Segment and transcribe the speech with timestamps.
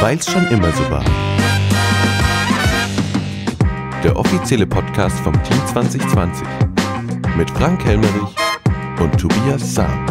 [0.00, 1.04] Weil's schon immer so war.
[4.02, 6.46] Der offizielle Podcast vom Team 2020
[7.36, 8.34] mit Frank Helmerich
[8.98, 10.06] und Tobias Sam.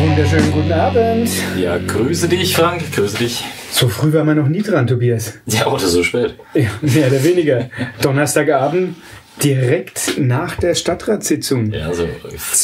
[0.00, 1.30] Wunderschönen guten Abend.
[1.58, 2.82] Ja, grüße dich, Frank.
[2.94, 3.44] Grüße dich.
[3.70, 5.38] So früh war man noch nie dran, Tobias.
[5.46, 6.34] Ja, oder so spät.
[6.54, 7.70] Ja, mehr oder weniger.
[8.02, 8.96] Donnerstagabend,
[9.42, 11.72] direkt nach der Stadtratssitzung.
[11.72, 12.06] Ja, so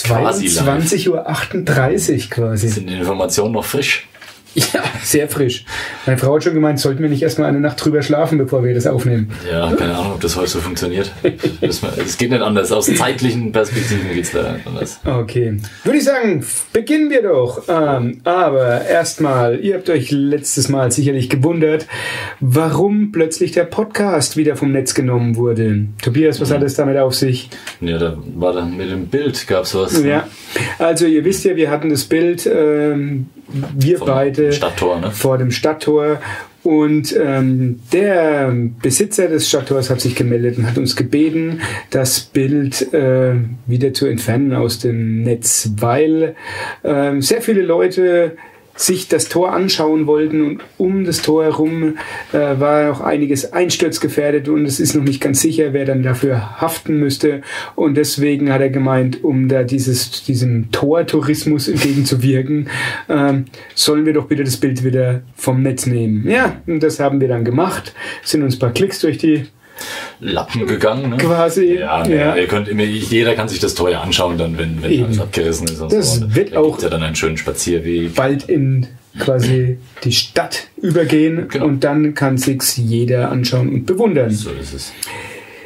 [0.05, 0.85] quasi live.
[0.85, 2.68] 22.38 Uhr quasi.
[2.68, 4.07] Sind die Informationen noch frisch?
[4.75, 5.64] Ja, sehr frisch.
[6.04, 8.74] Meine Frau hat schon gemeint, sollten wir nicht erstmal eine Nacht drüber schlafen, bevor wir
[8.74, 9.30] das aufnehmen.
[9.50, 11.12] Ja, keine Ahnung, ob das heute so funktioniert.
[11.61, 12.72] Es geht nicht anders.
[12.72, 15.00] Aus zeitlichen Perspektiven geht es nicht anders.
[15.04, 15.57] Okay.
[15.84, 17.62] Würde ich sagen, beginnen wir doch.
[17.68, 21.86] Ähm, aber erstmal, ihr habt euch letztes Mal sicherlich gewundert,
[22.40, 25.86] warum plötzlich der Podcast wieder vom Netz genommen wurde.
[26.02, 26.54] Tobias, was mhm.
[26.54, 27.49] hat es damit auf sich?
[27.80, 30.02] Ja, da war dann mit dem Bild gab es was.
[30.02, 30.26] Ja,
[30.79, 35.10] also ihr wisst ja, wir hatten das Bild, ähm, wir Vom beide Stadttor, ne?
[35.10, 36.20] vor dem Stadttor.
[36.64, 42.92] Und ähm, der Besitzer des Stadttors hat sich gemeldet und hat uns gebeten, das Bild
[42.92, 46.34] äh, wieder zu entfernen aus dem Netz, weil
[46.82, 48.36] äh, sehr viele Leute
[48.78, 51.96] sich das Tor anschauen wollten und um das Tor herum
[52.32, 56.60] äh, war noch einiges einsturzgefährdet und es ist noch nicht ganz sicher, wer dann dafür
[56.60, 57.42] haften müsste
[57.74, 62.68] und deswegen hat er gemeint, um da dieses, diesem Tortourismus entgegenzuwirken,
[63.08, 63.34] äh,
[63.74, 66.28] sollen wir doch bitte das Bild wieder vom Netz nehmen.
[66.28, 69.46] Ja, und das haben wir dann gemacht, sind uns ein paar Klicks durch die
[70.20, 71.10] Lappen gegangen.
[71.10, 71.16] Ne?
[71.16, 71.78] Quasi.
[71.78, 72.36] Ja, ne, ja.
[72.36, 75.80] Ihr könnt, jeder kann sich das teuer anschauen, dann, wenn, wenn alles abgerissen ist.
[75.80, 76.34] Und das so.
[76.34, 78.14] wird da auch ja dann einen schönen Spazierweg.
[78.14, 78.86] Bald in
[79.18, 81.66] quasi die Stadt übergehen genau.
[81.66, 84.30] und dann kann sich's jeder anschauen und bewundern.
[84.30, 84.92] So ist es.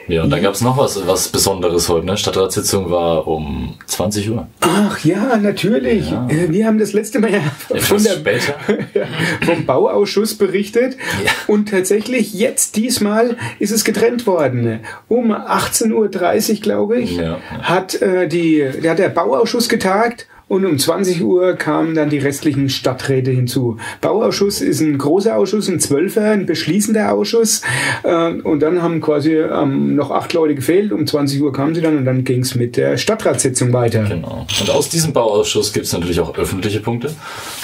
[0.08, 2.06] Ja, und dann gab es noch was, was Besonderes heute.
[2.06, 2.16] Ne?
[2.16, 4.48] Stadtratssitzung war um 20 Uhr.
[4.60, 6.10] Ach ja, natürlich.
[6.10, 6.26] Ja.
[6.28, 7.40] Äh, wir haben das letzte Mal ja,
[7.80, 8.16] von der,
[9.44, 10.96] vom Bauausschuss berichtet.
[11.24, 11.30] Ja.
[11.46, 14.80] Und tatsächlich jetzt diesmal ist es getrennt worden.
[15.08, 20.78] Um 18.30 Uhr, glaube ich, ja, hat, äh, die, hat der Bauausschuss getagt und um
[20.78, 23.78] 20 Uhr kamen dann die restlichen Stadträte hinzu.
[24.02, 27.62] Bauausschuss ist ein großer Ausschuss, ein Zwölfer, ein beschließender Ausschuss.
[28.02, 30.92] Äh, und dann haben quasi ähm, noch acht Leute gefehlt.
[30.92, 34.04] Um 20 Uhr kamen sie dann und dann ging es mit der Stadtratssitzung weiter.
[34.04, 34.46] Genau.
[34.60, 37.14] Und aus diesem Bauausschuss gibt es natürlich auch öffentliche Punkte.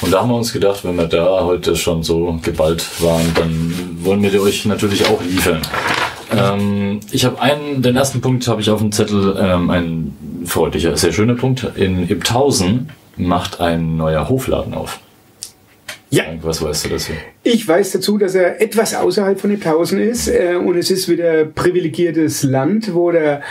[0.00, 3.98] Und da haben wir uns gedacht, wenn wir da heute schon so geballt waren, dann
[4.00, 5.60] wollen wir die euch natürlich auch liefern.
[6.30, 10.16] Ähm, ich habe einen, den ersten Punkt habe ich auf dem Zettel, ähm, ein
[10.48, 11.66] freundlicher, sehr schöner Punkt.
[11.76, 15.00] In Ibthausen macht ein neuer Hofladen auf.
[16.10, 16.24] Ja.
[16.42, 17.12] Was weißt du dazu?
[17.42, 21.44] Ich weiß dazu, dass er etwas außerhalb von Iptausen ist äh, und es ist wieder
[21.44, 23.42] privilegiertes Land, wo der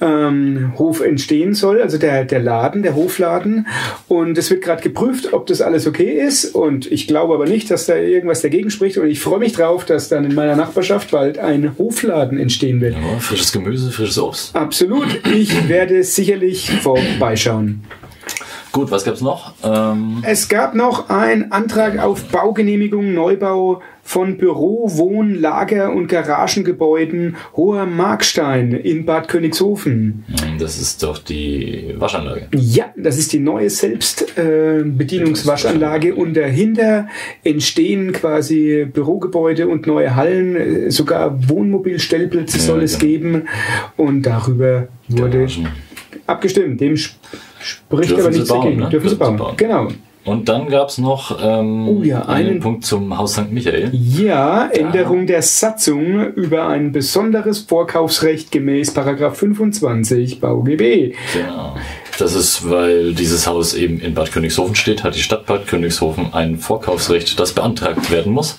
[0.00, 3.66] ähm, Hof entstehen soll, also der, der Laden, der Hofladen.
[4.08, 6.54] Und es wird gerade geprüft, ob das alles okay ist.
[6.54, 8.98] Und ich glaube aber nicht, dass da irgendwas dagegen spricht.
[8.98, 12.94] Und ich freue mich drauf, dass dann in meiner Nachbarschaft bald ein Hofladen entstehen wird.
[12.94, 14.54] Ja, frisches Gemüse, frisches Obst.
[14.54, 15.20] Absolut.
[15.32, 17.82] Ich werde sicherlich vorbeischauen.
[18.74, 19.52] Gut, was gab's noch?
[19.62, 27.36] Ähm es gab noch einen Antrag auf Baugenehmigung, Neubau von Büro, Wohn-, Lager- und Garagengebäuden
[27.56, 30.24] Hoher Markstein in Bad Königshofen.
[30.26, 32.48] Hm, das ist doch die Waschanlage.
[32.52, 37.06] Ja, das ist die neue Selbstbedienungswaschanlage äh, und dahinter
[37.44, 43.12] entstehen quasi Bürogebäude und neue Hallen, sogar Wohnmobilstellplätze ja, soll es genau.
[43.12, 43.42] geben
[43.96, 45.68] und darüber wurde Garagen.
[46.26, 46.80] abgestimmt.
[46.80, 46.96] Dem
[47.64, 48.80] Spricht Dürfen aber nichts bauen, dagegen.
[48.80, 48.88] Ne?
[48.90, 49.40] Dürfen, sie bauen.
[49.56, 49.88] Genau.
[50.24, 53.50] Und dann gab es noch ähm, oh ja, einen, einen, Punkt zum Haus St.
[53.50, 53.90] Michael.
[53.92, 55.26] Ja, Änderung ja.
[55.26, 61.14] der Satzung über ein besonderes Vorkaufsrecht gemäß Paragraph 25 BauGB.
[61.34, 61.76] Genau.
[62.18, 66.32] Das ist, weil dieses Haus eben in Bad Königshofen steht, hat die Stadt Bad Königshofen
[66.32, 68.58] ein Vorkaufsrecht, das beantragt werden muss.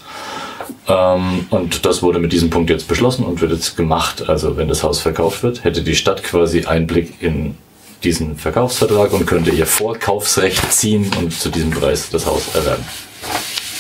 [0.88, 4.30] Ähm, und das wurde mit diesem Punkt jetzt beschlossen und wird jetzt gemacht.
[4.30, 7.56] Also wenn das Haus verkauft wird, hätte die Stadt quasi Einblick in
[8.04, 12.84] diesen Verkaufsvertrag und könnte ihr Vorkaufsrecht ziehen und zu diesem Preis das Haus erwerben.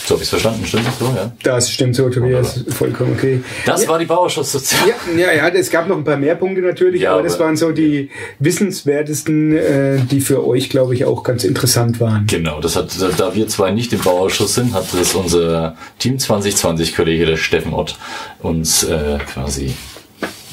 [0.05, 1.05] So habe ich es verstanden, stimmt das so?
[1.05, 1.31] Ja?
[1.41, 3.41] Das stimmt so, Tobias, vollkommen okay.
[3.65, 3.89] Das ja.
[3.89, 4.93] war die Bauausschusssozial.
[5.17, 7.39] Ja, ja, ja, es gab noch ein paar mehr Punkte natürlich, ja, aber, aber das
[7.39, 12.27] waren so die wissenswertesten, äh, die für euch, glaube ich, auch ganz interessant waren.
[12.27, 17.25] Genau, das hat, da wir zwei nicht im Bauausschuss sind, hat das unser Team 2020-Kollege,
[17.25, 17.97] der Steffen Ott,
[18.43, 19.73] uns äh, quasi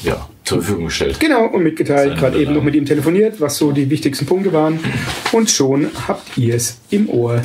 [0.01, 1.19] ja, zur Verfügung gestellt.
[1.19, 4.79] Genau, und mitgeteilt, gerade eben noch mit ihm telefoniert, was so die wichtigsten Punkte waren.
[5.31, 7.41] Und schon habt ihr es im Ohr.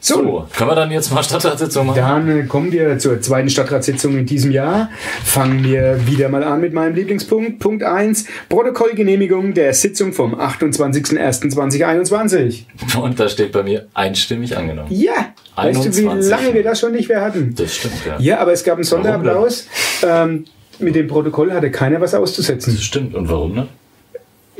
[0.00, 2.00] So, können wir dann jetzt mal Stadtratssitzung machen?
[2.00, 4.90] Dann kommen wir zur zweiten Stadtratssitzung in diesem Jahr.
[5.24, 7.58] Fangen wir wieder mal an mit meinem Lieblingspunkt.
[7.58, 8.26] Punkt 1.
[8.48, 12.62] Protokollgenehmigung der Sitzung vom 28.01.2021.
[13.02, 14.92] Und da steht bei mir einstimmig angenommen.
[14.92, 15.34] Ja!
[15.56, 16.30] Weißt du, wie 21.
[16.30, 17.56] lange wir das schon nicht mehr hatten?
[17.56, 18.20] Das stimmt, ja.
[18.20, 19.66] Ja, aber es gab einen Sonderapplaus.
[20.06, 20.44] Ähm,
[20.78, 22.74] mit dem Protokoll hatte keiner was auszusetzen.
[22.74, 23.14] Das stimmt.
[23.14, 23.68] Und warum ne?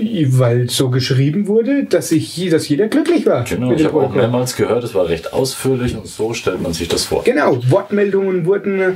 [0.00, 3.42] Weil so geschrieben wurde, dass, ich, dass jeder glücklich war.
[3.42, 6.86] Genau, ich habe auch mehrmals gehört, es war recht ausführlich und so stellt man sich
[6.86, 7.24] das vor.
[7.24, 8.92] Genau, Wortmeldungen wurden äh,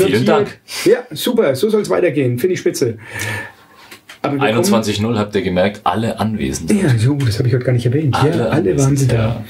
[0.00, 0.26] notiert.
[0.26, 0.58] Dank.
[0.84, 2.40] Ja, super, so soll es weitergehen.
[2.40, 2.98] Finde ich spitze.
[4.20, 6.72] Aber wir 21.0 habt ihr gemerkt, alle anwesend.
[6.72, 8.16] Ja, so, das habe ich heute gar nicht erwähnt.
[8.24, 9.44] ja, alle waren sie da.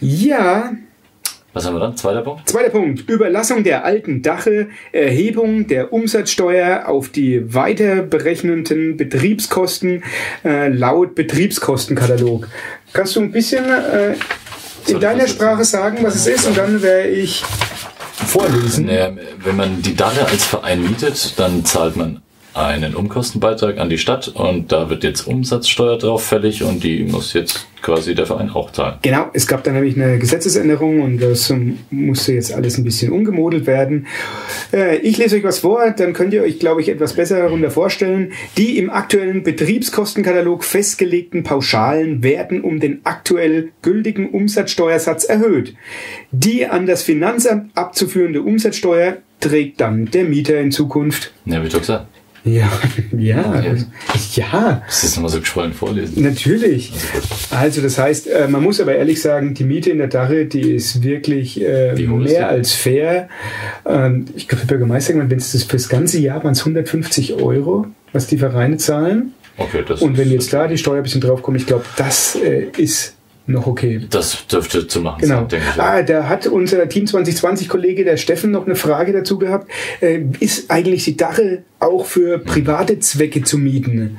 [0.00, 0.72] Ja,
[1.52, 1.96] Was haben wir dann?
[1.96, 2.48] Zweiter Punkt?
[2.48, 3.08] Zweiter Punkt.
[3.08, 10.04] Überlassung der alten Dache, Erhebung der Umsatzsteuer auf die weiter berechneten Betriebskosten
[10.44, 12.46] äh, laut Betriebskostenkatalog.
[12.92, 14.14] Kannst du ein bisschen äh,
[14.86, 16.46] in deiner Sprache sagen, was es ist?
[16.46, 17.42] Und dann werde ich
[18.26, 18.86] vorlesen.
[18.86, 19.12] Naja,
[19.42, 22.22] wenn man die Dache als Verein mietet, dann zahlt man
[22.54, 27.32] einen Umkostenbeitrag an die Stadt und da wird jetzt Umsatzsteuer drauf fällig und die muss
[27.32, 28.98] jetzt quasi der Verein auch zahlen.
[29.02, 31.52] Genau, es gab da nämlich eine Gesetzesänderung und das
[31.90, 34.06] musste jetzt alles ein bisschen umgemodelt werden.
[34.72, 37.70] Äh, ich lese euch was vor, dann könnt ihr euch, glaube ich, etwas besser darunter
[37.70, 38.32] vorstellen.
[38.56, 45.74] Die im aktuellen Betriebskostenkatalog festgelegten Pauschalen werden um den aktuell gültigen Umsatzsteuersatz erhöht.
[46.32, 51.32] Die an das Finanzamt abzuführende Umsatzsteuer trägt dann der Mieter in Zukunft.
[51.46, 52.06] Ja, ich doch gesagt.
[52.44, 52.70] Ja,
[53.16, 53.62] ja,
[54.34, 54.82] ja.
[54.86, 56.22] Das ist nochmal so geschwollen vorlesen.
[56.22, 56.92] Natürlich.
[57.50, 60.72] Also das heißt, äh, man muss aber ehrlich sagen, die Miete in der Dache, die
[60.72, 63.28] ist wirklich äh, mehr als fair.
[63.86, 67.86] Ähm, ich glaube, der Bürgermeister, wenn es das fürs ganze Jahr waren es 150 Euro,
[68.12, 69.34] was die Vereine zahlen.
[69.58, 72.68] Okay, das, Und wenn jetzt da die Steuer ein bisschen draufkommt, ich glaube, das äh,
[72.78, 73.16] ist
[73.46, 74.00] noch okay.
[74.10, 75.40] das dürfte zu machen Genau.
[75.40, 75.80] sein, denke ich.
[75.80, 79.70] Ah, da hat unser Team 2020-Kollege, der Steffen, noch eine Frage dazu gehabt.
[80.00, 84.18] Äh, ist eigentlich die Dache auch für private Zwecke zu mieten?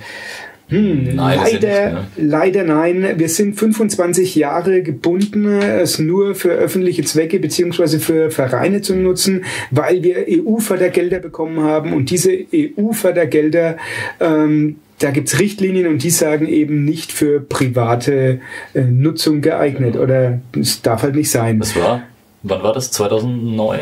[0.67, 2.29] Hm, Nein, leider, nicht, ne?
[2.29, 3.13] leider nein.
[3.17, 9.43] Wir sind 25 Jahre gebunden, es nur für öffentliche Zwecke beziehungsweise für Vereine zu nutzen,
[9.69, 13.75] weil wir EU-Fördergelder bekommen haben und diese EU-Fördergelder
[14.21, 18.39] ähm, da gibt's Richtlinien und die sagen eben nicht für private
[18.73, 21.59] äh, Nutzung geeignet oder es darf halt nicht sein.
[21.59, 22.03] Das war,
[22.43, 22.91] wann war das?
[22.91, 23.79] 2009?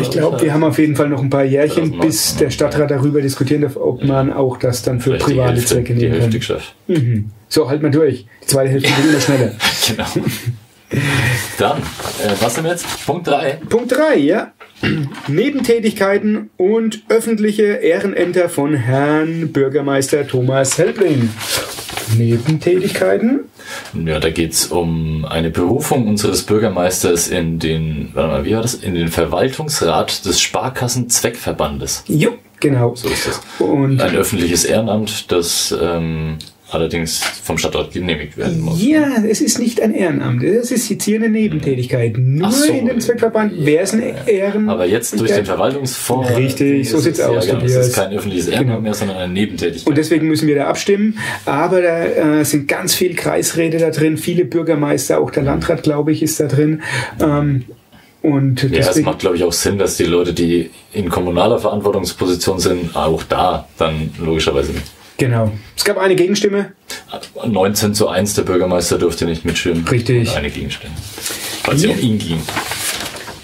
[0.00, 2.90] Ich glaube, wir haben auf jeden Fall noch ein paar Jährchen, 2019, bis der Stadtrat
[2.90, 6.60] darüber diskutieren darf, ob man auch das dann für private Hälfte, Zwecke nehmen kann.
[6.86, 7.30] Mhm.
[7.48, 8.26] So, halt mal durch.
[8.42, 9.52] Die zweite Hälfte geht immer schneller.
[9.88, 10.26] Genau.
[11.58, 13.06] Dann, äh, was wir jetzt?
[13.06, 13.60] Punkt 3.
[13.68, 14.52] Punkt 3, ja.
[15.26, 21.30] Nebentätigkeiten und öffentliche Ehrenämter von Herrn Bürgermeister Thomas Helbling.
[22.16, 23.40] Nebentätigkeiten?
[24.06, 28.74] Ja, da geht's um eine Berufung unseres Bürgermeisters in den, warte mal, wie war das?
[28.74, 32.04] In den Verwaltungsrat des Sparkassenzweckverbandes.
[32.06, 32.94] Jo, genau.
[32.94, 33.40] So ist das.
[33.58, 36.38] Und Ein öffentliches Ehrenamt, das ähm,
[36.70, 38.82] allerdings vom Stadtrat genehmigt werden muss.
[38.82, 40.42] ja, es ist nicht ein Ehrenamt.
[40.42, 42.16] Es ist jetzt hier eine Nebentätigkeit.
[42.18, 42.72] Nur so.
[42.72, 44.68] in dem Zweckverband wäre es ein Ehren.
[44.68, 46.36] Aber jetzt durch den Verwaltungsfonds.
[46.36, 48.80] Richtig, so ist sieht's es- aus, Ja, es ist kein öffentliches Ehrenamt Genau.
[48.82, 49.86] mehr, sondern eine Nebentätigkeit.
[49.88, 51.18] Und deswegen müssen wir da abstimmen.
[51.46, 52.04] Aber da
[52.40, 56.38] äh, sind ganz viele Kreisräte da drin, viele Bürgermeister, auch der Landrat, glaube ich, ist
[56.40, 56.82] da drin.
[57.20, 57.64] Ähm,
[58.20, 62.58] und ja, es macht, glaube ich, auch Sinn, dass die Leute, die in kommunaler Verantwortungsposition
[62.58, 64.82] sind, auch da dann logischerweise mit.
[65.18, 65.52] Genau.
[65.76, 66.72] Es gab eine Gegenstimme.
[67.46, 69.86] 19 zu 1, der Bürgermeister durfte nicht mitstimmen.
[69.86, 70.30] Richtig.
[70.30, 70.94] Und eine Gegenstimme.
[71.64, 71.90] Weil es Ja.
[71.90, 72.40] um ihn ging.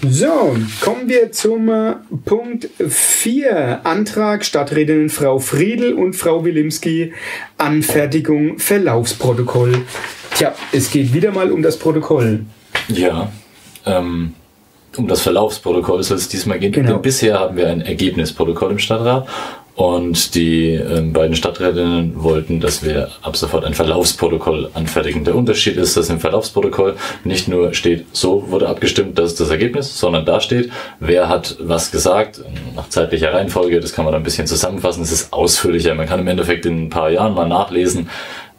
[0.07, 1.93] So, kommen wir zum äh,
[2.25, 3.81] Punkt 4.
[3.85, 7.13] Antrag Stadträtin Frau Friedel und Frau Wilimski.
[7.57, 9.83] Anfertigung Verlaufsprotokoll.
[10.35, 12.41] Tja, es geht wieder mal um das Protokoll.
[12.87, 13.31] Ja.
[13.87, 14.33] Ähm,
[14.95, 16.71] um das Verlaufsprotokoll soll es diesmal gehen.
[16.71, 16.93] Genau.
[16.93, 19.27] Denn bisher haben wir ein Ergebnisprotokoll im Stadtrat
[19.75, 25.25] und die ähm, beiden Stadträtinnen wollten, dass wir ab sofort ein Verlaufsprotokoll anfertigen.
[25.25, 29.49] Der Unterschied ist, dass im Verlaufsprotokoll nicht nur steht, so wurde abgestimmt, das ist das
[29.49, 32.41] Ergebnis, sondern da steht, wer hat was gesagt,
[32.75, 35.93] nach zeitlicher Reihenfolge, das kann man dann ein bisschen zusammenfassen, es ist ausführlicher.
[35.93, 38.09] Man kann im Endeffekt in ein paar Jahren mal nachlesen,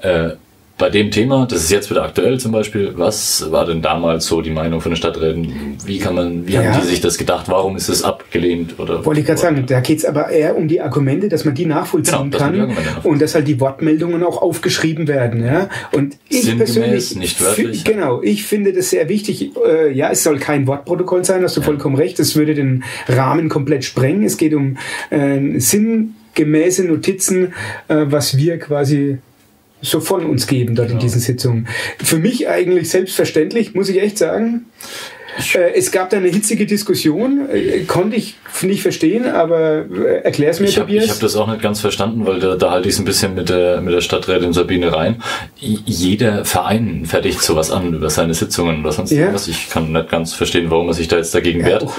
[0.00, 0.30] äh,
[0.78, 4.42] bei dem Thema, das ist jetzt wieder aktuell zum Beispiel, was war denn damals so
[4.42, 5.78] die Meinung von den Stadträten?
[5.86, 6.64] Wie kann man, wie Ja.
[6.64, 7.46] haben die sich das gedacht?
[7.48, 8.78] Warum ist es abgelehnt?
[8.78, 11.54] Oder Wollte ich gerade sagen, da geht es aber eher um die Argumente, dass man
[11.54, 15.44] die nachvollziehen Genau, kann und dass halt die Wortmeldungen auch aufgeschrieben werden.
[15.44, 15.68] Ja?
[15.92, 17.84] Und ich Sinngemäß, persönlich, nicht wörtlich.
[17.84, 19.52] genau, ich finde das sehr wichtig.
[19.66, 22.18] Äh, ja, es soll kein Wortprotokoll sein, hast du vollkommen recht.
[22.18, 24.24] Das würde den Rahmen komplett sprengen.
[24.24, 24.76] Es geht um
[25.10, 27.52] äh, sinngemäße Notizen,
[27.88, 29.18] äh, was wir quasi
[29.82, 31.02] so von uns geben dort in Genau.
[31.02, 31.68] diesen Sitzungen.
[32.02, 34.64] Für mich eigentlich selbstverständlich, muss ich echt sagen.
[35.54, 40.60] Äh, es gab da eine hitzige Diskussion, äh, konnte ich nicht verstehen, aber äh, erklär's
[40.60, 41.10] mir, Ich habe Tobias.
[41.10, 43.48] hab das auch nicht ganz verstanden, weil da, da halte ich es ein bisschen mit
[43.48, 45.22] der, mit der Stadträtin Sabine rein.
[45.58, 49.20] Jeder Verein fertigt sowas an über seine Sitzungen oder sonst Ja.
[49.20, 49.48] irgendwas.
[49.48, 51.82] Ich kann nicht ganz verstehen, warum er sich da jetzt dagegen Ja, wehrt.
[51.84, 51.94] auch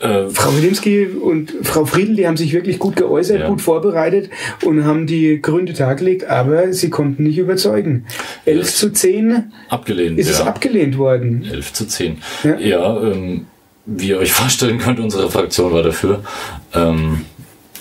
[0.00, 3.48] Äh, Frau Wilimski und Frau Friedl, die haben sich wirklich gut geäußert, Ja.
[3.48, 4.30] gut vorbereitet
[4.64, 8.06] und haben die Gründe dargelegt, aber sie konnten nicht überzeugen.
[8.46, 10.18] 11 zu 10 abgelehnt.
[10.18, 10.46] ist es ja.
[10.46, 11.44] abgelehnt worden.
[11.50, 12.16] 11 zu 10.
[12.44, 12.58] Ja.
[12.58, 13.46] Ja, ähm,
[13.84, 16.22] wie ihr euch vorstellen könnt, unsere Fraktion war dafür.
[16.74, 17.26] Ähm,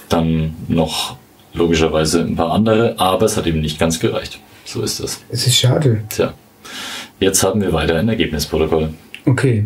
[0.10, 1.16] dann noch
[1.54, 4.40] logischerweise ein paar andere, aber es hat eben nicht ganz gereicht.
[4.66, 5.22] So ist das.
[5.30, 6.04] Es ist schade.
[6.10, 6.34] Tja.
[7.20, 8.90] Jetzt haben wir weiter ein Ergebnisprotokoll.
[9.26, 9.66] Okay.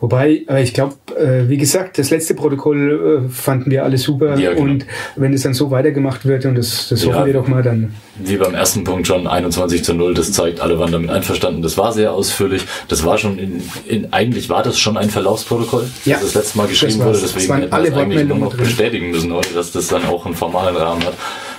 [0.00, 4.36] Wobei, aber ich glaube, äh, wie gesagt, das letzte Protokoll äh, fanden wir alle super.
[4.36, 4.62] Ja, genau.
[4.64, 4.84] Und
[5.14, 7.14] wenn es dann so weitergemacht wird, und das, das Ja.
[7.14, 10.58] hoffen wir doch mal, dann Wie beim ersten Punkt schon 21 zu 0, das zeigt,
[10.60, 11.62] alle waren damit einverstanden.
[11.62, 12.64] Das war sehr ausführlich.
[12.88, 16.58] Das war schon in, in eigentlich war das schon ein Verlaufsprotokoll, Ja, das das letzte
[16.58, 17.18] Mal geschrieben wurde.
[17.18, 20.04] Es Deswegen hätten wir alle es eigentlich nur noch bestätigen müssen heute, dass das dann
[20.06, 21.14] auch einen formalen Rahmen hat.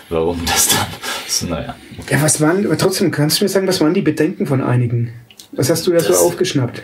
[0.10, 0.88] Warum das dann?
[1.30, 1.76] So, naja.
[2.10, 5.14] Ja, was waren, aber trotzdem, kannst du mir sagen, was waren die Bedenken von einigen?
[5.54, 6.84] Was hast du da so aufgeschnappt?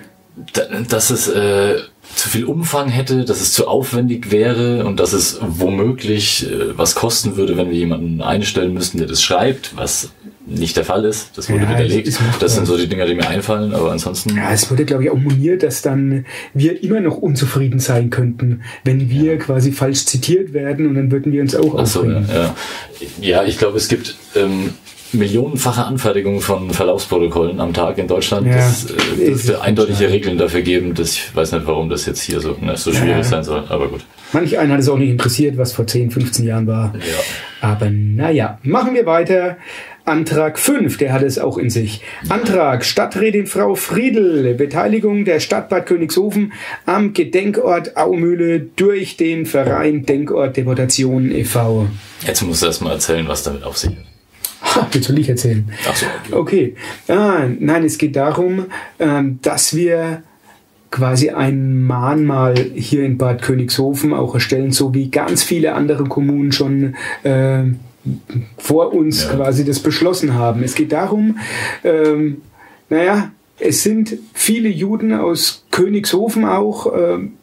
[0.54, 1.76] Da- dass es äh,
[2.16, 6.96] zu viel Umfang hätte, dass es zu aufwendig wäre und dass es womöglich äh, was
[6.96, 10.10] kosten würde, wenn wir jemanden einstellen müssten, der das schreibt, was
[10.46, 11.38] nicht der Fall ist.
[11.38, 12.08] Das wurde Ja, widerlegt.
[12.08, 12.40] ist machbar.
[12.40, 14.36] Das sind so die Dinger, die mir einfallen, aber ansonsten.
[14.36, 18.64] Ja, es wurde, glaube ich, auch moniert, dass dann wir immer noch unzufrieden sein könnten,
[18.84, 22.22] wenn wir quasi falsch zitiert werden und dann würden wir uns auch Ach so, ja,
[22.22, 22.56] ja.
[23.22, 24.74] ja, ich glaube, es gibt ähm,
[25.14, 28.48] millionenfache Anfertigungen von Verlaufsprotokollen am Tag in Deutschland.
[28.48, 30.12] Ja, das äh, dürfte eindeutige schade.
[30.12, 30.94] Regeln dafür geben.
[30.94, 33.24] Dass ich weiß nicht, warum das jetzt hier so, ne, so schwierig Ja.
[33.24, 34.02] sein soll, aber gut.
[34.34, 36.94] Manch einen hat es auch nicht interessiert, was vor 10, 15 Jahren war.
[36.96, 37.68] Ja.
[37.70, 39.58] Aber naja, machen wir weiter.
[40.06, 42.02] Antrag 5, der hat es auch in sich.
[42.30, 46.54] Antrag Stadträtin Frau Friedl, Beteiligung der Stadt Bad Königshofen
[46.88, 51.88] am Gedenkort Aumühle durch den Verein Denkort Deportation e.V.
[52.26, 53.98] Jetzt musst du erst mal erzählen, was damit auf sich hat.
[54.94, 55.70] Jetzt soll ich erzählen.
[55.88, 56.06] Ach so.
[56.32, 56.76] Okay.
[57.08, 58.66] Ah, nein, es geht darum,
[59.00, 60.24] ähm, dass wir
[60.92, 66.52] quasi ein Mahnmal hier in Bad Königshofen auch erstellen, so wie ganz viele andere Kommunen
[66.52, 67.64] schon äh,
[68.58, 69.36] vor uns Ja.
[69.36, 70.64] quasi das beschlossen haben.
[70.64, 71.38] Es geht darum,
[71.84, 72.42] ähm,
[72.90, 77.34] naja, es sind viele Juden aus Königshofen auch, ähm,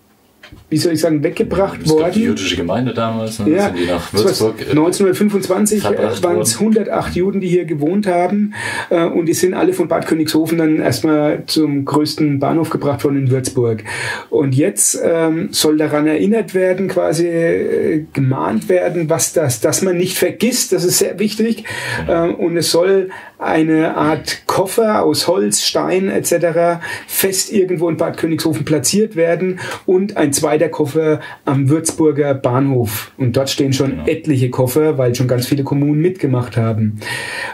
[0.68, 2.22] wie soll ich sagen, weggebracht Es gab die worden.
[2.22, 3.54] jüdische Gemeinde damals, ne?
[3.54, 4.24] Ja, sind nach das.
[4.24, 4.60] Würzburg.
[4.60, 6.76] äh, 1925 verbracht äh, waren es worden.
[6.78, 8.54] 108 Juden, die hier gewohnt haben.
[8.90, 13.16] Äh, und die sind alle von Bad Königshofen dann erstmal zum größten Bahnhof gebracht worden
[13.18, 13.84] in Würzburg.
[14.28, 19.96] Und jetzt ähm, soll daran erinnert werden, quasi äh, gemahnt werden, was das, dass man
[19.96, 21.64] nicht vergisst, das ist sehr wichtig.
[22.06, 22.26] Genau.
[22.26, 26.80] Äh, und es soll eine Art Koffer aus Holz, Stein etc.
[27.06, 33.12] fest irgendwo in Bad Königshofen platziert werden und ein zweiter Koffer am Würzburger Bahnhof.
[33.16, 34.06] Und dort stehen schon Genau.
[34.06, 37.00] etliche Koffer, weil schon ganz viele Kommunen mitgemacht haben.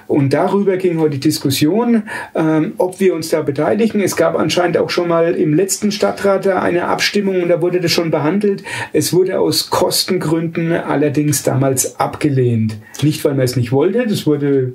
[0.06, 2.02] Und darüber ging heute die Diskussion,
[2.34, 4.00] ähm, ob wir uns da beteiligen.
[4.00, 7.92] Es gab anscheinend auch schon mal im letzten Stadtrat eine Abstimmung und da wurde das
[7.92, 8.62] schon behandelt.
[8.92, 12.76] Es wurde aus Kostengründen allerdings damals abgelehnt.
[13.02, 14.72] Nicht, weil man es nicht wollte, das wurde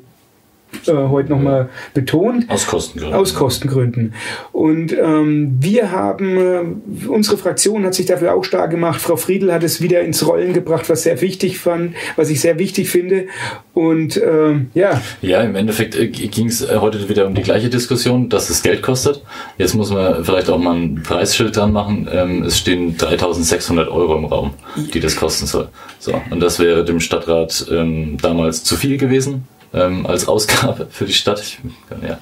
[0.86, 2.50] äh, heute nochmal betont.
[2.50, 3.17] Aus Kostengründen.
[3.17, 4.13] Aus Kostengründen.
[4.51, 9.01] Und ähm, wir haben, äh, unsere Fraktion hat sich dafür auch stark gemacht.
[9.01, 12.59] Frau Friedl hat es wieder ins Rollen gebracht, was sehr wichtig fand, was ich sehr
[12.59, 13.27] wichtig finde.
[13.74, 18.50] Und ähm, ja, Ja, im Endeffekt ging es heute wieder um die gleiche Diskussion, dass
[18.50, 19.21] es Geld kostet.
[19.57, 22.07] Jetzt muss man vielleicht auch mal ein Preisschild dran machen.
[22.12, 24.53] Ähm, es stehen 3600 Euro im Raum,
[24.93, 25.69] die das kosten soll.
[26.00, 31.05] So, und das wäre dem Stadtrat ähm, damals zu viel gewesen ähm, als Ausgabe für
[31.05, 31.41] die Stadt.
[31.41, 31.59] Ich,
[32.07, 32.19] ja.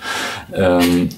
[0.54, 1.10] ähm,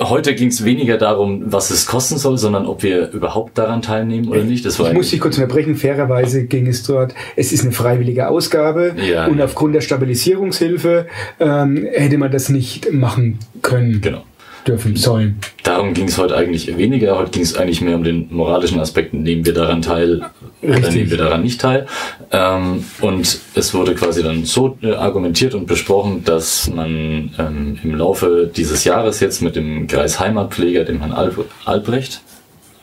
[0.00, 4.28] heute ging es weniger darum, was es kosten soll, sondern ob wir überhaupt daran teilnehmen
[4.28, 4.64] oder nicht.
[4.64, 5.76] Das war ich muss dich kurz unterbrechen.
[5.76, 9.26] Fairerweise ging es dort, es ist eine freiwillige Ausgabe Ja.
[9.26, 11.06] und aufgrund der Stabilisierungshilfe
[11.40, 14.24] ähm, hätte man das nicht machen können, genau.
[14.66, 15.38] Dürfen, sollen.
[15.62, 17.16] Darum ging es heute eigentlich weniger.
[17.16, 19.14] Heute ging es eigentlich mehr um den moralischen Aspekt.
[19.14, 20.22] Nehmen wir daran teil
[20.62, 20.94] oder Richtig.
[20.94, 21.86] nehmen wir daran nicht teil?
[22.30, 27.94] Ähm, und es wurde quasi dann so äh, argumentiert und besprochen, dass man ähm, im
[27.94, 31.32] Laufe dieses Jahres jetzt mit dem Kreis Heimatpfleger, dem Herrn Al
[31.64, 32.20] Albrecht,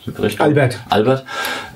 [0.05, 0.41] Albrecht?
[0.41, 0.79] Albert.
[0.89, 1.25] Albert,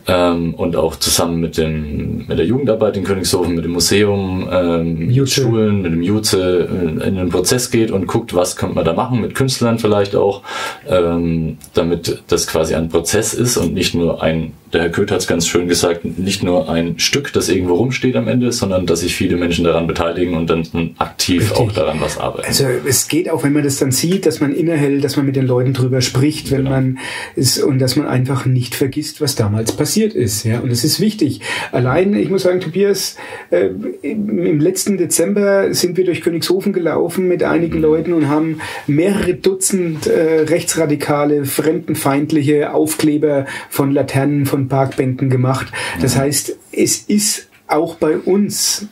[0.07, 5.07] ähm, und auch zusammen mit, dem, mit der Jugendarbeit in Königshofen, mit dem Museum, ähm,
[5.07, 8.85] mit Schulen, mit dem Jutze in, in den Prozess geht und guckt, was könnte man
[8.85, 10.41] da machen, mit Künstlern vielleicht auch,
[10.87, 15.19] ähm, damit das quasi ein Prozess ist und nicht nur ein der Herr Köth hat
[15.19, 19.01] es ganz schön gesagt, nicht nur ein Stück, das irgendwo rumsteht am Ende, sondern dass
[19.01, 20.63] sich viele Menschen daran beteiligen und dann
[20.97, 21.57] aktiv Richtig.
[21.57, 22.47] auch daran was arbeiten.
[22.47, 25.35] Also es geht auch, wenn man das dann sieht, dass man innehält, dass man mit
[25.35, 26.71] den Leuten drüber spricht, wenn genau.
[26.71, 26.99] man
[27.35, 30.43] ist und dass man einfach nicht vergisst, was damals passiert ist.
[30.43, 31.41] Ja, und das ist wichtig.
[31.71, 33.17] Allein, ich muss sagen, Tobias,
[33.51, 33.69] äh,
[34.01, 37.83] im letzten Dezember sind wir durch Königshofen gelaufen mit einigen mhm.
[37.83, 45.67] Leuten und haben mehrere Dutzend äh, rechtsradikale, fremdenfeindliche Aufkleber von Laternen, von Parkbänken gemacht.
[46.01, 48.87] Das heißt, es ist auch bei uns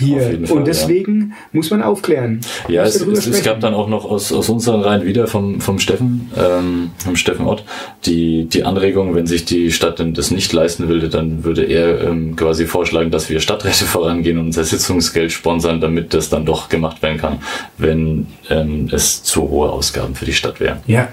[0.00, 0.46] hier.
[0.46, 1.36] Fall, und deswegen ja.
[1.52, 2.40] muss man aufklären.
[2.68, 5.78] Ja, es, es, es, gab dann auch noch aus, aus unseren Reihen wieder vom, vom
[5.78, 7.64] Steffen, ähm, vom Steffen Ott,
[8.06, 12.02] die, die Anregung, wenn sich die Stadt denn das nicht leisten würde, dann würde er
[12.02, 16.68] ähm, quasi vorschlagen, dass wir Stadträte vorangehen und unser Sitzungsgeld sponsern, damit das dann doch
[16.68, 17.38] gemacht werden kann,
[17.78, 20.78] wenn ähm, es zu hohe Ausgaben für die Stadt wären.
[20.86, 21.08] Ja,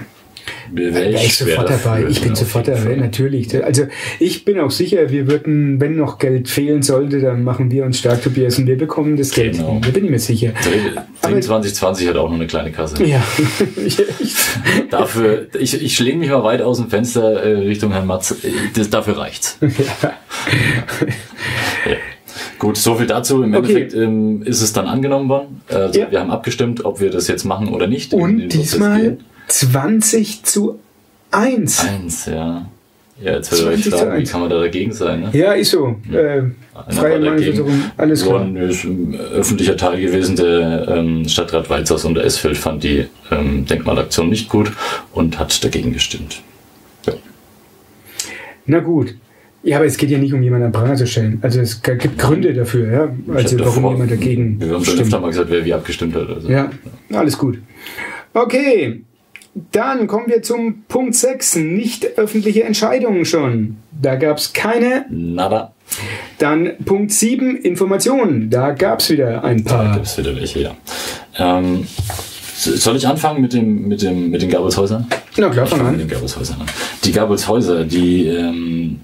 [0.72, 2.06] Wäre ich sofort dabei.
[2.10, 3.64] Ich bin sofort dabei, natürlich.
[3.64, 3.84] Also
[4.20, 8.00] ich bin auch sicher, wir würden, wenn noch Geld fehlen sollte, dann machen wir uns
[8.00, 9.54] stark, Tobias, und wir bekommen das Geld.
[9.54, 9.80] Genau.
[9.84, 10.54] Da bin ich mir sicher.
[11.22, 13.04] 2020 hat auch noch eine kleine Kasse.
[13.04, 13.24] Ja.
[14.90, 18.36] dafür, ich, ich schläge mich mal weit aus dem Fenster äh, Richtung Herrn Matz.
[18.76, 19.58] Das, dafür reicht's.
[20.02, 20.14] Ja.
[21.92, 21.98] ja.
[22.60, 23.44] Gut, so viel dazu.
[23.44, 23.58] Im okay.
[23.58, 25.62] Endeffekt ähm, ist es dann angenommen worden.
[25.68, 26.12] Also ja.
[26.12, 28.14] Wir haben abgestimmt, ob wir das jetzt machen oder nicht.
[28.14, 30.80] Und diesmal 20 zu
[31.32, 31.86] 1.
[31.86, 32.70] 1, ja.
[33.20, 35.22] Ja, jetzt wird euch fragen, wie kann man da dagegen sein?
[35.22, 35.30] Ne?
[35.34, 35.96] Ja, ist so.
[36.12, 36.20] Ja.
[36.20, 36.44] Äh,
[36.90, 38.48] freie Meinungsäußerung, alles klar.
[38.56, 40.36] ist ein öffentlicher Teil gewesen.
[40.36, 44.72] Der ähm, Stadtrat Weizers und der Esfeld fand die ähm, Denkmalaktion nicht gut
[45.14, 46.44] und hat dagegen gestimmt.
[47.08, 47.14] Ja.
[48.68, 49.16] Na gut.
[49.64, 51.40] Ja, aber es geht ja nicht um jemanden an Pranger zu stellen.
[51.42, 53.34] Also es gibt Gründe dafür, ja.
[53.34, 54.62] Also warum davor, jemand dagegen.
[54.62, 56.30] Wir haben schon öfter mal gesagt, wer wie abgestimmt hat.
[56.30, 56.48] Also.
[56.48, 56.70] Ja,
[57.12, 57.58] alles gut.
[58.34, 59.02] Okay,
[59.72, 63.78] dann kommen wir zum Punkt 6, nicht öffentliche Entscheidungen schon.
[64.00, 65.06] Da gab es keine.
[65.10, 65.74] Nada.
[66.38, 68.50] Dann Punkt 7, Informationen.
[68.50, 69.86] Da gab es wieder ein paar.
[69.86, 70.76] Da gibt es wieder welche, ja.
[71.38, 71.88] Ähm,
[72.58, 75.08] soll ich anfangen mit, dem, mit, dem, mit den Gabelshäusern?
[75.38, 75.92] Na klar, fang an.
[75.92, 76.64] Mit den Gabelshäusern
[77.04, 79.00] Die Gabelshäuser, die ähm,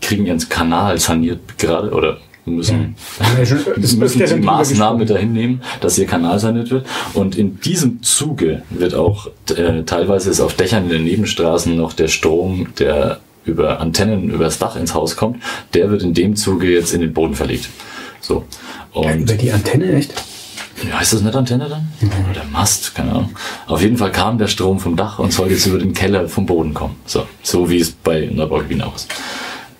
[0.00, 2.18] kriegen ihren Kanal saniert gerade oder
[2.56, 3.76] müssen, ja.
[3.96, 6.86] müssen die Maßnahmen dahin nehmen, dass ihr Kanal saniert wird.
[7.14, 11.92] Und in diesem Zuge wird auch äh, teilweise ist auf Dächern in den Nebenstraßen noch
[11.92, 15.42] der Strom, der über Antennen übers Dach ins Haus kommt,
[15.74, 17.68] der wird in dem Zuge jetzt in den Boden verlegt.
[18.20, 18.44] So.
[18.92, 20.12] Und ja, über die Antenne, echt?
[20.88, 21.88] Ja, heißt das nicht Antenne dann?
[22.00, 22.30] Mhm.
[22.30, 23.30] Oder Mast, keine Ahnung.
[23.66, 26.46] Auf jeden Fall kam der Strom vom Dach und soll jetzt über den Keller vom
[26.46, 26.96] Boden kommen.
[27.06, 29.08] So, so wie es bei Neubau Wien auch ist.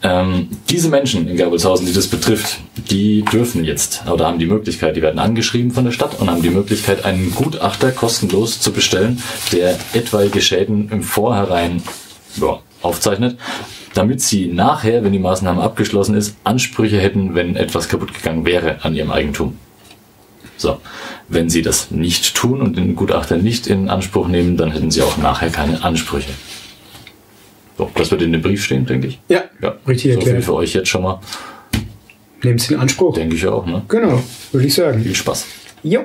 [0.03, 2.59] Ähm, diese Menschen in Gerbelshausen, die das betrifft,
[2.91, 6.43] die dürfen jetzt oder haben die Möglichkeit, die werden angeschrieben von der Stadt und haben
[6.43, 11.83] die Möglichkeit, einen Gutachter kostenlos zu bestellen, der etwaige Schäden im Vorhinein
[12.37, 13.37] ja, aufzeichnet,
[13.93, 18.83] damit sie nachher, wenn die Maßnahme abgeschlossen ist, Ansprüche hätten, wenn etwas kaputt gegangen wäre
[18.83, 19.59] an ihrem Eigentum.
[20.57, 20.81] So,
[21.29, 25.03] wenn sie das nicht tun und den Gutachter nicht in Anspruch nehmen, dann hätten sie
[25.03, 26.31] auch nachher keine Ansprüche.
[27.81, 29.19] So, das wird in dem Brief stehen, denke ich.
[29.31, 29.75] Ja, ja.
[29.89, 30.37] richtig so erklärt.
[30.37, 31.19] viel für euch jetzt schon mal.
[32.43, 33.15] Nehmt es in Anspruch.
[33.15, 33.83] Denke ich auch, ne?
[33.89, 35.03] Genau, würde ich sagen.
[35.03, 35.47] Viel Spaß.
[35.83, 36.05] Jo.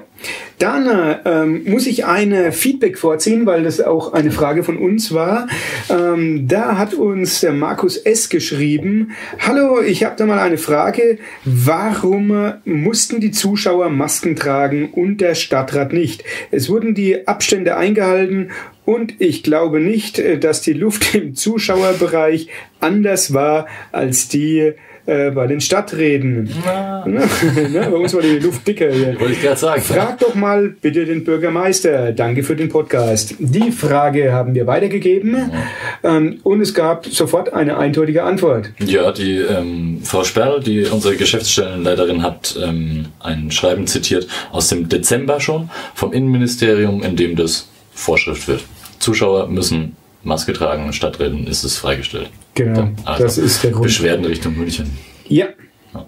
[0.57, 5.13] Dann äh, ähm, muss ich eine Feedback vorziehen, weil das auch eine Frage von uns
[5.13, 5.47] war.
[5.89, 8.29] Ähm, da hat uns der Markus S.
[8.29, 11.17] geschrieben, Hallo, ich habe da mal eine Frage.
[11.43, 16.23] Warum mussten die Zuschauer Masken tragen und der Stadtrat nicht?
[16.51, 18.51] Es wurden die Abstände eingehalten
[18.85, 22.47] und ich glaube nicht, äh, dass die Luft im Zuschauerbereich
[22.79, 24.73] anders war als die
[25.06, 26.50] äh, bei den Stadträten.
[26.65, 27.06] Na.
[27.06, 29.20] Na, bei uns war die Luft dicker hier.
[29.20, 29.82] Wollte ich gerade sagen.
[29.82, 32.12] Frag doch mal bitte den Bürgermeister.
[32.12, 33.36] Danke für den Podcast.
[33.39, 36.18] Die Frage haben wir weitergegeben ja.
[36.18, 38.72] ähm, und es gab sofort eine eindeutige Antwort.
[38.80, 44.89] Ja, die ähm, Frau Sperl, die unsere Geschäftsstellenleiterin, hat ähm, ein Schreiben zitiert aus dem
[44.89, 48.63] Dezember schon vom Innenministerium, in dem das Vorschrift wird.
[49.00, 52.30] Zuschauer müssen Maske tragen, Stadträten ist es freigestellt.
[52.56, 53.84] Genau, also das ist der Grund.
[53.84, 54.89] Beschwerden Richtung München.
[55.28, 55.48] Ja.
[55.94, 56.06] ja.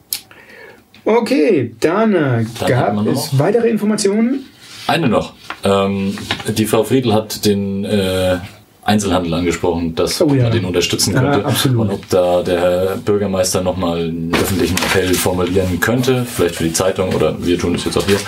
[1.03, 4.45] Okay, dann, äh, dann gab es weitere Informationen?
[4.87, 5.33] Eine noch.
[5.63, 8.37] Ähm, die Frau Friedl hat den äh,
[8.87, 10.43] Einzelhandel angesprochen, dass oh, ja.
[10.43, 11.39] man den unterstützen könnte.
[11.39, 16.63] Ja, und ob da der Herr Bürgermeister nochmal einen öffentlichen Appell formulieren könnte, vielleicht für
[16.63, 18.19] die Zeitung oder wir tun es jetzt auch hier,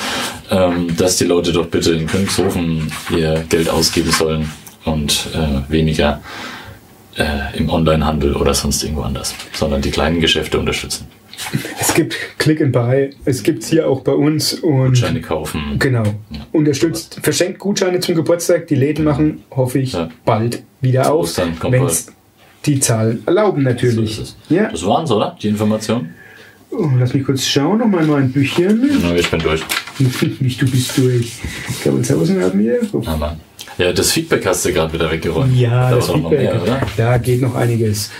[0.51, 4.51] ähm, dass die Leute doch bitte in Königshofen ihr Geld ausgeben sollen
[4.83, 6.19] und äh, weniger
[7.19, 11.07] äh, im Onlinehandel oder sonst irgendwo anders, sondern die kleinen Geschäfte unterstützen.
[11.79, 15.61] Es gibt Click and Buy, es gibt es hier auch bei uns und Gutscheine kaufen.
[15.79, 16.03] genau.
[16.51, 18.67] Unterstützt, verschenkt Gutscheine zum Geburtstag.
[18.67, 20.09] Die Läden machen, hoffe ich, Ja.
[20.25, 22.07] bald wieder Zu auf, wenn es
[22.65, 24.19] die Zahlen erlauben So natürlich.
[24.19, 24.35] es.
[24.49, 24.69] ja.
[24.69, 25.37] Das waren's, oder?
[25.41, 26.09] Die Information?
[26.71, 28.89] Oh, lass mich kurz schauen, nochmal in mein Büchchen.
[29.01, 29.61] Na, ich bin durch.
[30.41, 31.31] Nicht, du bist durch.
[31.83, 32.79] Kabelshausen haben wir.
[33.05, 33.37] Aber
[33.79, 35.55] ja, das Feedback hast du gerade wieder weggeräumt.
[35.57, 36.39] Ja, da das Feedback.
[36.39, 36.81] mehr, oder?
[36.97, 38.11] Da geht noch einiges.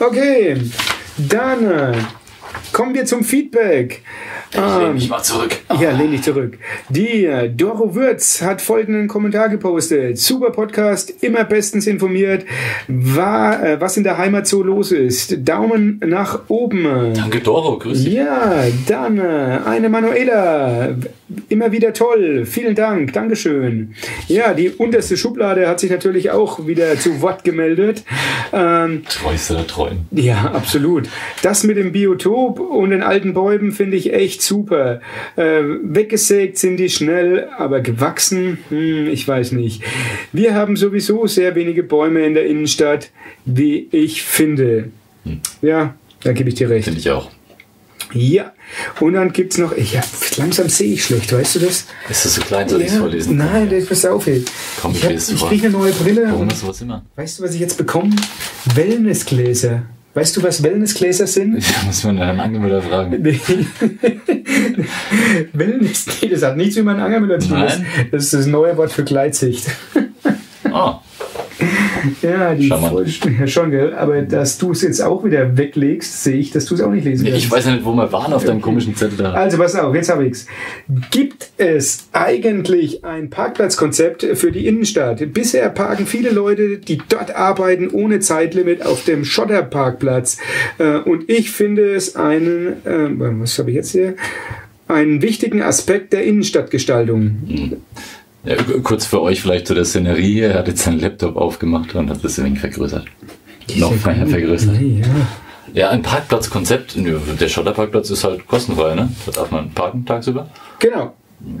[0.00, 0.56] Okay,
[1.16, 1.94] dann
[2.72, 4.02] kommen wir zum Feedback.
[4.50, 5.56] Ich lehne Ähm, mich mal zurück.
[5.78, 6.56] ja, lehn dich zurück.
[6.88, 10.18] Die Doro Würz hat folgenden Kommentar gepostet.
[10.18, 12.46] Super Podcast, immer bestens informiert,
[12.86, 15.46] war, äh, was in der Heimat so los ist.
[15.46, 17.12] Daumen nach oben.
[17.14, 17.78] Danke, Doro.
[17.78, 18.14] Grüß dich.
[18.14, 20.94] Ja, dann eine Manuela.
[21.48, 22.46] Immer wieder toll.
[22.46, 23.12] Vielen Dank.
[23.12, 23.94] Dankeschön.
[24.28, 28.02] Ja, die unterste Schublade hat sich natürlich auch wieder zu Wort gemeldet.
[28.52, 30.06] Ähm, Treueste der Treuen.
[30.10, 31.08] ja, absolut.
[31.42, 35.00] Das mit dem Biotop und den alten Bäumen finde ich echt super.
[35.36, 39.82] Äh, weggesägt sind die schnell, aber gewachsen, hm, ich weiß nicht.
[40.32, 43.10] Wir haben sowieso sehr wenige Bäume in der Innenstadt,
[43.44, 44.90] wie ich finde.
[45.60, 46.84] Ja, da gebe ich dir recht.
[46.84, 47.30] Finde ich auch.
[48.14, 48.52] Ja,
[49.00, 50.00] und dann gibt's noch, ja,
[50.36, 51.84] langsam sehe ich schlecht, weißt du das?
[52.08, 53.36] Ist das so klein, soll ich es Ja, vorlesen?
[53.36, 54.26] Nein, das pass auf.
[54.26, 54.44] ey.
[54.80, 57.04] Komm, ich ich hab- ich kriege eine neue Brille Warum ist sowas immer?
[57.16, 58.14] weißt du, was ich jetzt bekomme?
[58.74, 59.82] Wellnessgläser.
[60.14, 61.62] Weißt du, was Wellnessgläser sind?
[61.80, 63.20] Da muss man Herrn Angemüller fragen.
[63.22, 63.38] Nee.
[65.52, 67.64] Wellness, nee, das hat nichts mit meinem Angermüller zu tun.
[68.10, 69.66] Das, ist das neue Wort für Gleitsicht.
[70.64, 71.00] Ah,
[72.22, 72.68] Ja, die.
[72.68, 73.06] Voll-
[73.40, 73.94] ja, schon, gell?
[73.94, 77.04] Aber dass du es jetzt auch wieder weglegst, sehe ich, dass du es auch nicht
[77.04, 77.50] lesen ich kannst.
[77.50, 79.32] weiß ja nicht, wo wir waren auf deinem komischen Zettel da.
[79.32, 80.46] Also pass auf, jetzt habe ich's.
[81.10, 85.32] Gibt es eigentlich ein Parkplatzkonzept für die Innenstadt?
[85.32, 90.38] Bisher parken viele Leute, die dort arbeiten, ohne Zeitlimit auf dem Schotterparkplatz.
[90.78, 93.08] Äh, Und ich finde es einen, äh,
[93.40, 94.14] was habe ich jetzt hier?
[94.86, 97.76] Einen wichtigen Aspekt der Innenstadtgestaltung.
[98.44, 100.40] Ja, kurz für euch vielleicht zu der Szenerie.
[100.40, 103.04] Er hat jetzt seinen Laptop aufgemacht und hat das ein wenig vergrößert.
[103.76, 104.80] Noch mehr vergrößert.
[104.80, 105.08] Nee, ja.
[105.74, 106.96] Ja, ein Parkplatzkonzept.
[107.40, 109.10] Der Schotterparkplatz ist halt kostenfrei, ne?
[109.26, 110.48] Da darf man parken tagsüber.
[110.78, 111.12] Genau.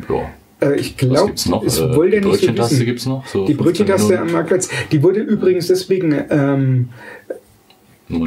[0.08, 0.66] Ja.
[0.66, 2.86] Äh, Ich glaube, es Äh, wollte die nicht so Brötchentaste wissen.
[2.86, 3.26] gibt's noch.
[3.26, 4.32] So Die 15 Brötchentaste am.
[4.32, 6.88] Marktplatz, die wurde übrigens deswegen ähm.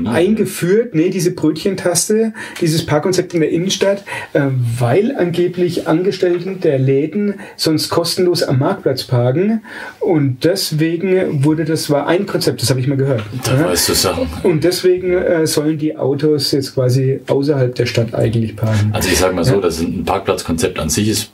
[0.05, 4.41] Eingeführt, nee, diese Brötchentaste, dieses Parkkonzept in der Innenstadt, äh,
[4.79, 9.61] weil angeblich Angestellten der Läden sonst kostenlos am Marktplatz parken
[9.99, 13.23] und deswegen wurde das war ein Konzept, das habe ich mal gehört.
[13.43, 13.69] Da Ja?
[13.69, 14.27] weißt du Sachen.
[14.43, 18.91] Und deswegen äh, sollen die Autos jetzt quasi außerhalb der Stadt eigentlich parken.
[18.93, 21.31] Also ich sage mal so, das ein Parkplatzkonzept an sich ist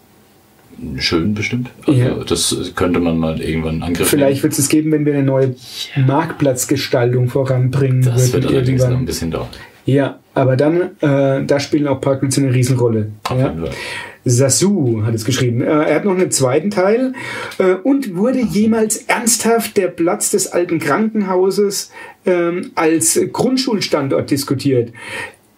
[0.97, 1.69] schön bestimmt.
[1.85, 2.15] Also Ja.
[2.27, 5.23] das könnte man mal irgendwann in Angriff Vielleicht wird es es geben, wenn wir eine
[5.23, 5.55] neue
[6.05, 8.01] Marktplatzgestaltung voranbringen.
[8.03, 9.03] Das würden wird allerdings noch irgendwann.
[9.03, 9.47] ein bisschen dauern.
[9.85, 13.11] Ja, aber dann, äh, da spielen auch Parkplätze eine Riesenrolle.
[13.29, 13.55] Auf Ja.
[14.25, 15.61] Sasu hat es geschrieben.
[15.61, 17.13] Äh, er hat noch einen zweiten Teil.
[17.59, 21.91] Äh, und wurde jemals ernsthaft der Platz des alten Krankenhauses
[22.25, 24.91] ähm, als Grundschulstandort diskutiert?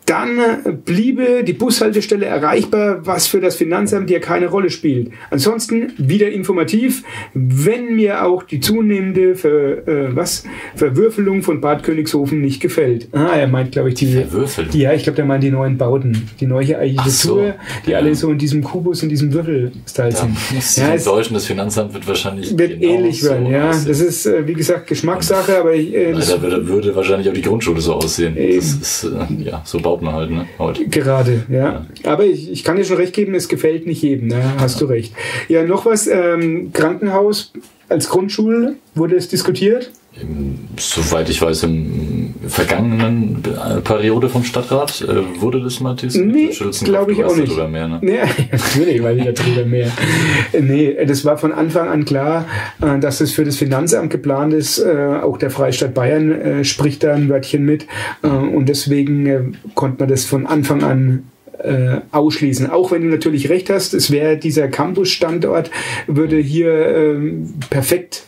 [0.10, 5.12] Dann bliebe die Bushaltestelle erreichbar, was für das Finanzamt ja keine Rolle spielt.
[5.30, 10.45] Ansonsten wieder informativ, wenn mir auch die zunehmende Ver, äh, was,
[10.76, 13.10] Verwürfelung von Bad Königshofen nicht gefällt.
[13.12, 14.72] Ah, er meint, glaube ich, die, Verwürfelung?
[14.72, 17.54] die ja, ich glaube, der meint die neuen Bauten, die neue Architektur, so,
[17.86, 18.00] die ja.
[18.00, 20.38] alle so in diesem Kubus, in diesem Würfel-Style sind.
[20.78, 23.69] Ja, es Deutschen das Finanzamt wird wahrscheinlich wird genau ähnlich werden, so ja.
[23.69, 23.88] aussehen.
[23.88, 27.34] Das ist, äh, wie gesagt, Geschmackssache, aber ich, äh, das, Leider würde, würde wahrscheinlich auch
[27.34, 28.36] die Grundschule so aussehen.
[28.36, 28.56] Eben.
[28.56, 30.48] Das ist, äh, ja, so baut man halt, ne?
[30.58, 30.88] Heute.
[30.88, 31.86] Gerade, ja.
[32.04, 34.54] Aber ich, ich kann dir schon recht geben, es gefällt nicht jedem, ne?
[34.58, 35.14] hast du recht.
[35.48, 37.54] Ja, noch was, ähm, Krankenhaus
[37.90, 39.92] als Grundschule wurde es diskutiert.
[40.19, 46.34] Im, soweit ich weiß, im vergangenen äh, Periode vom Stadtrat äh, wurde das mal diskutiert.
[46.34, 47.52] Nee, glaube ich auch nicht.
[47.52, 48.00] darüber Mehr, ne?
[48.02, 48.19] Nee,
[48.52, 49.91] natürlich weiß ich darüber mehr.
[50.60, 52.45] Nee, das war von Anfang an klar,
[52.82, 54.80] äh, dass es für das Finanzamt geplant ist.
[54.80, 57.86] Äh, Auch der Freistaat Bayern äh, spricht da ein Wörtchen mit.
[58.24, 59.41] Äh, Und deswegen äh,
[59.76, 61.24] konnte man das von Anfang an
[61.60, 62.69] äh, ausschließen.
[62.69, 65.69] Auch wenn du natürlich recht hast, es wäre dieser Campus-Standort,
[66.08, 68.24] würde hier ähm, perfekt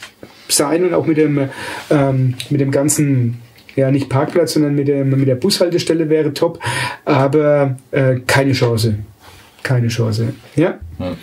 [0.51, 1.49] sein und auch mit dem,
[1.89, 3.39] ähm, mit dem ganzen,
[3.75, 6.59] ja nicht Parkplatz, sondern mit, dem, mit der Bushaltestelle wäre top,
[7.05, 8.95] aber äh, keine Chance.
[9.63, 10.33] Keine Chance.
[10.55, 10.79] Ja.
[10.99, 11.15] Ja.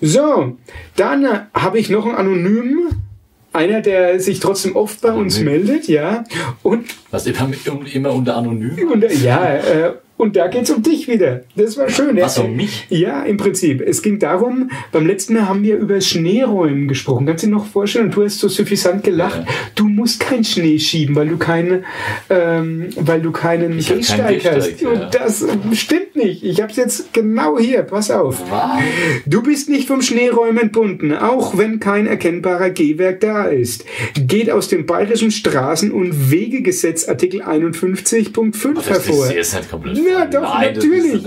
[0.00, 0.56] So,
[0.96, 3.02] dann habe ich noch einen Anonymen.
[3.54, 5.52] Einer, der sich trotzdem oft bei uns Anonym.
[5.52, 6.24] meldet, ja.
[6.62, 7.50] Und Was immer,
[7.92, 9.02] immer unter anonym?
[9.02, 11.42] äh, ja, äh, Und da geht es um dich wieder.
[11.56, 12.16] Das war schön.
[12.20, 12.86] Was, um mich?
[12.90, 13.80] Ja, im Prinzip.
[13.80, 17.26] Es ging darum, beim letzten Mal haben wir über Schneeräumen gesprochen.
[17.26, 18.06] Kannst du dir noch vorstellen?
[18.06, 19.40] Und du hast so suffisant gelacht.
[19.46, 19.52] Ja.
[19.74, 21.82] Du musst keinen Schnee schieben, weil du keine,
[22.30, 24.80] ähm, weil du keinen Ich Gehsteig keinen hast.
[24.80, 24.90] Ja.
[24.90, 26.44] Und das stimmt nicht.
[26.44, 27.82] Ich habe es jetzt genau hier.
[27.82, 28.40] Pass auf.
[28.50, 28.78] Was?
[29.26, 33.84] Du bist nicht vom Schneeräumen entbunden, auch wenn kein erkennbarer Gehwerk da ist.
[34.14, 39.26] Geht aus dem Bayerischen Straßen- und Wegegesetz Artikel 51.5 Das hervor.
[39.26, 40.11] ist jetzt nicht komplett.
[40.12, 41.22] Ja, doch, Nein, natürlich.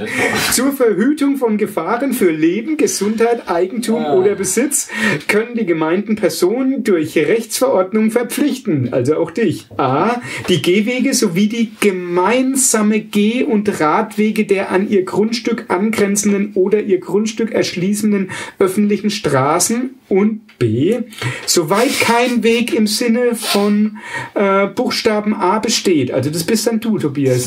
[0.52, 4.13] Zur Verhütung von Gefahren für Leben, Gesundheit, Eigentum Ah.
[4.15, 4.89] oder Besitz
[5.28, 9.67] können die Gemeinden Personen durch Rechtsverordnung verpflichten, also auch dich.
[9.78, 10.21] A.
[10.50, 17.00] Die Gehwege sowie die gemeinsame Geh- und Radwege der an ihr Grundstück angrenzenden oder ihr
[17.00, 21.00] Grundstück erschließenden öffentlichen Straßen und B.
[21.46, 23.98] Soweit kein Weg im Sinne von
[24.34, 27.46] äh, Buchstaben A besteht, also das bist dann du, Tobias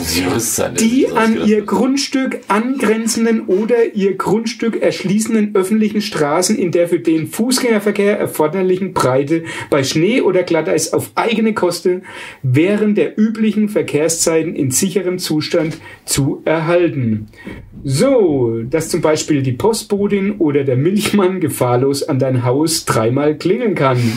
[0.56, 1.62] sein, der die an ihr.
[1.62, 9.44] Grundstück angrenzenden oder ihr Grundstück erschließenden öffentlichen Straßen in der für den Fußgängerverkehr erforderlichen Breite
[9.70, 12.02] bei Schnee oder Glatteis auf eigene Kosten
[12.42, 17.28] während der üblichen Verkehrszeiten in sicherem Zustand zu erhalten.
[17.84, 23.74] So, dass zum Beispiel die Postbotin oder der Milchmann gefahrlos an dein Haus dreimal klingeln
[23.74, 23.98] kann.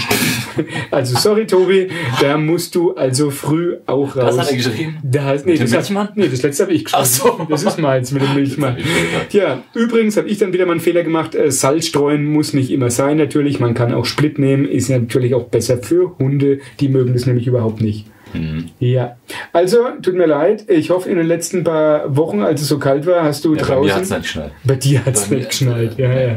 [0.91, 1.87] Also sorry, Tobi,
[2.19, 4.35] da musst du also früh auch raus.
[4.35, 4.97] Das hat er geschrieben?
[5.01, 6.09] Da, nee, das Milchmann?
[6.09, 7.03] Hat, nee, das letzte habe ich geschrieben.
[7.03, 7.47] Ach so.
[7.49, 8.75] Das ist meins mit dem Milchmann.
[9.31, 11.35] Ja, übrigens habe ich dann wieder mal einen Fehler gemacht.
[11.35, 13.61] Äh, Salz streuen muss nicht immer sein, natürlich.
[13.61, 16.59] Man kann auch Split nehmen, ist natürlich auch besser für Hunde.
[16.81, 18.10] Die mögen das nämlich überhaupt nicht.
[18.33, 18.69] Mhm.
[18.79, 19.17] Ja,
[19.53, 20.65] also tut mir leid.
[20.69, 23.61] Ich hoffe, in den letzten paar Wochen, als es so kalt war, hast du Ja,
[23.61, 23.85] bei draußen.
[23.85, 24.51] mir hat's nicht geschnallt.
[24.63, 25.97] Bei dir hat es nicht geschnallt.
[25.97, 26.27] Ja, ja.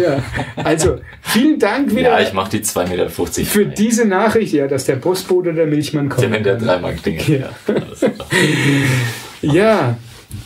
[0.00, 0.22] ja.
[0.62, 3.08] Also, vielen Dank wieder Ja, ich mach die 2,50 Meter.
[3.10, 6.22] für diese Nachricht, ja, dass der Postbote der Milchmann kommt.
[6.32, 7.28] Der, der dreimal klingelt.
[7.28, 7.50] Ja.
[9.42, 9.96] Ja.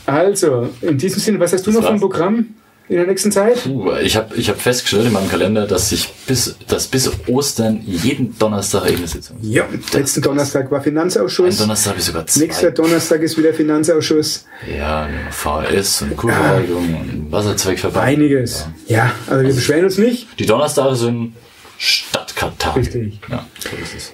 [0.06, 2.00] also, in diesem Sinne, was hast du Das noch war's.
[2.00, 2.46] Programm
[2.88, 3.64] in der nächsten Zeit?
[3.64, 7.80] Puh, ich habe ich hab festgestellt in meinem Kalender, dass ich bis, dass bis Ostern
[7.84, 9.48] jeden Donnerstag eine Sitzung ist.
[9.48, 11.58] Ja, letzten Donnerstag war Finanzausschuss.
[11.58, 12.44] Donnerstag habe ich sogar zwei.
[12.44, 14.44] Nächster Donnerstag ist wieder Finanzausschuss.
[14.78, 18.06] Ja, VHS und Kurverwaltung und Wasserzweckverband.
[18.06, 18.66] Einiges.
[18.86, 18.96] Ja.
[18.96, 20.28] Ja, aber wir beschweren uns nicht.
[20.38, 21.34] Die Donnerstage sind
[21.78, 22.76] Stadtkartag.
[22.76, 23.20] Richtig.
[23.28, 24.12] Ja, so ist es.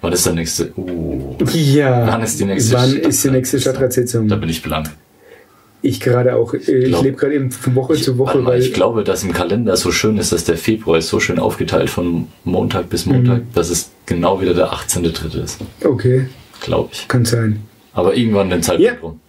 [0.00, 0.72] Wann ist der nächste?
[0.76, 2.06] Uh, Ja.
[2.06, 4.28] Wann ist die nächste Wann ist die nächste Stadtratssitzung?
[4.28, 4.90] da bin ich blank.
[5.82, 6.52] Ich gerade auch.
[6.52, 9.32] äh, Ich glaub- lebe gerade eben von Woche zu Woche, weil ich glaube, dass im
[9.32, 13.38] Kalender so schön ist, dass der Februar ist so schön aufgeteilt von Montag bis Montag,
[13.38, 13.52] Mhm.
[13.54, 15.42] dass es genau wieder der 18.3.
[15.42, 15.58] ist.
[15.84, 16.26] okay,
[16.60, 17.08] Glaube ich.
[17.08, 17.60] kann sein.
[17.94, 18.98] Aber irgendwann den Zeitpunkt Ja.
[19.00, 19.20] rum.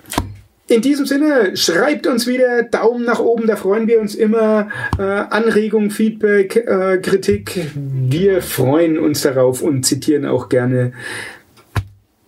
[0.68, 4.70] In diesem Sinne, schreibt uns wieder Daumen nach oben, da freuen wir uns immer.
[4.98, 7.68] Äh, Anregung, Feedback, äh, Kritik.
[7.76, 10.94] Wir freuen uns darauf und zitieren auch gerne.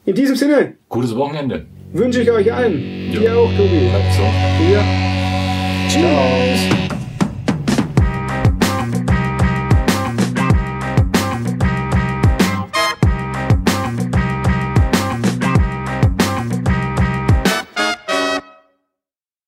[0.06, 1.66] In diesem Sinne Gutes Wochenende.
[1.94, 3.20] Wünsche ich euch allen, Ja.
[3.20, 3.88] dir auch, Tobi.
[3.90, 4.24] Bleibt so.
[4.74, 4.84] Ja.
[5.88, 6.83] Tschüss.